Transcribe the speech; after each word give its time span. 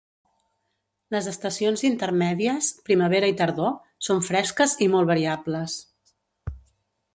Les 1.15 1.27
estacions 1.31 1.83
intermèdies, 1.89 2.71
primavera 2.89 3.31
i 3.33 3.37
tardor, 3.43 3.77
són 4.09 4.25
fresques 4.31 4.77
i 4.87 4.91
molt 4.97 5.15
variables. 5.15 5.79